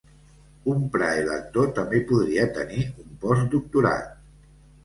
Un 0.71 0.79
praelector 0.95 1.69
també 1.81 2.01
podria 2.13 2.47
tenir 2.57 2.87
un 3.05 3.15
postdoctorat. 3.27 4.13